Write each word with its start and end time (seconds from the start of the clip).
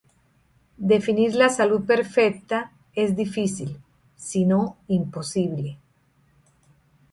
Definir 0.91 1.35
la 1.41 1.49
salud 1.55 1.85
perfecta 1.91 2.71
es 2.95 3.15
difícil, 3.15 3.77
si 4.15 4.43
no 4.45 4.75
imposible. 4.87 5.77